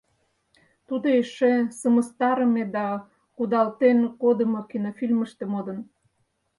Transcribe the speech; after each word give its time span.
Тудо 0.87 1.07
эше 1.21 1.53
«Сымыстарыме 1.77 2.63
да 2.75 2.87
кудалтен 3.35 3.99
кодымо»кинофильмыште 4.21 5.43
модын. 5.53 5.79